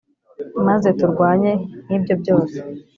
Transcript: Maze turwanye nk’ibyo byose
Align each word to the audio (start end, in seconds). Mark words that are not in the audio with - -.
Maze 0.67 0.87
turwanye 0.99 1.51
nk’ibyo 1.87 2.13
byose 2.21 2.57